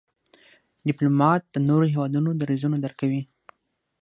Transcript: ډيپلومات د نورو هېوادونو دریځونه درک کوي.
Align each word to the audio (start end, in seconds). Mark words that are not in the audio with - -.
ډيپلومات 0.87 1.41
د 1.47 1.55
نورو 1.69 1.85
هېوادونو 1.93 2.29
دریځونه 2.41 2.77
درک 2.83 2.95
کوي. 3.01 3.21